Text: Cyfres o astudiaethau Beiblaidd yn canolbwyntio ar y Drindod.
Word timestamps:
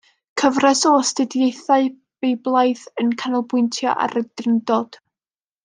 Cyfres 0.41 0.79
o 0.91 0.93
astudiaethau 1.01 1.85
Beiblaidd 2.25 2.81
yn 3.05 3.13
canolbwyntio 3.23 3.95
ar 4.09 4.21
y 4.23 4.25
Drindod. 4.27 4.99